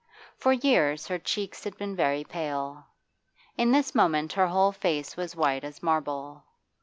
For 0.35 0.51
years 0.51 1.09
her 1.09 1.19
cheeks 1.19 1.63
had 1.63 1.77
been 1.77 1.95
very 1.95 2.23
pale; 2.23 2.87
in 3.55 3.71
this 3.71 3.93
moment 3.93 4.33
her 4.33 4.47
whole 4.47 4.71
face 4.71 5.15
was 5.15 5.35
white 5.35 5.63
as 5.63 5.83
marble. 5.83 6.43